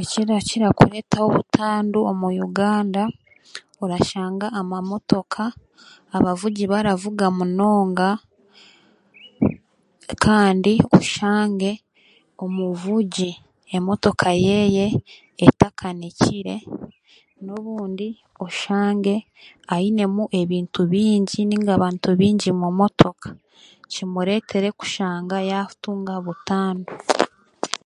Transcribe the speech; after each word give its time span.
Ekirakira 0.00 0.66
kureetaho 0.78 1.28
butandu 1.36 1.98
omu 2.10 2.28
Uganda, 2.48 3.02
orashanga 3.82 4.46
amamotoka, 4.60 5.42
abavugi 6.16 6.64
baravuga 6.72 7.26
munonga, 7.36 8.08
kandi 10.24 10.72
oshange 10.96 11.70
omuvugi, 12.44 13.30
emotoka 13.76 14.28
yeeye 14.46 14.86
etakanikire, 15.46 16.56
n'obundi 17.44 18.08
oshange 18.46 19.14
ainemu 19.74 20.24
ebintu 20.40 20.80
bingi 20.92 21.38
nainga 21.44 21.72
abantu 21.74 22.06
baingi 22.18 22.50
mu 22.60 22.68
motoka, 22.78 23.28
kimureetere 23.92 24.68
kushanga 24.78 25.36
yaatunga 25.50 26.14
butandu. 26.26 26.92